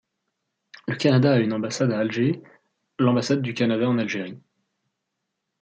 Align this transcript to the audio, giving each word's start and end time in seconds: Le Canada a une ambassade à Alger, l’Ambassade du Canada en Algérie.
Le 0.87 0.95
Canada 0.95 1.33
a 1.33 1.37
une 1.39 1.53
ambassade 1.53 1.91
à 1.91 1.99
Alger, 1.99 2.41
l’Ambassade 2.97 3.43
du 3.43 3.53
Canada 3.53 3.87
en 3.87 3.99
Algérie. 3.99 4.39